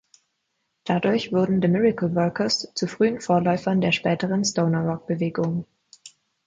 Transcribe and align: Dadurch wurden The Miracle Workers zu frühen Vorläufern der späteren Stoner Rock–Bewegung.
Dadurch 0.83 1.31
wurden 1.31 1.61
The 1.61 1.67
Miracle 1.67 2.15
Workers 2.15 2.71
zu 2.73 2.87
frühen 2.87 3.21
Vorläufern 3.21 3.81
der 3.81 3.91
späteren 3.91 4.43
Stoner 4.43 4.81
Rock–Bewegung. 4.83 5.67